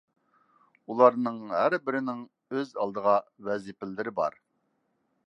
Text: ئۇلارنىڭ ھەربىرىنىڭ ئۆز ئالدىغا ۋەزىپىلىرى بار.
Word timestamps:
ئۇلارنىڭ 0.93 1.37
ھەربىرىنىڭ 1.51 2.23
ئۆز 2.57 2.71
ئالدىغا 2.85 3.15
ۋەزىپىلىرى 3.49 4.15
بار. 4.23 4.41